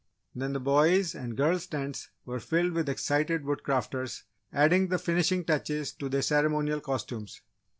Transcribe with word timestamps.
Then, 0.33 0.53
the 0.53 0.59
boys' 0.59 1.13
and 1.13 1.37
girls' 1.37 1.67
tents 1.67 2.09
were 2.25 2.39
filled 2.39 2.71
with 2.71 2.89
excited 2.89 3.43
Woodcrafters 3.43 4.23
adding 4.51 4.87
the 4.87 4.97
finishing 4.97 5.45
touches 5.45 5.93
to 5.93 6.09
their 6.09 6.23
ceremonial 6.23 6.81
costumes. 6.81 7.43